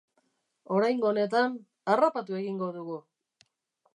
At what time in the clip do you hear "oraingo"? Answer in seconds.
0.77-1.07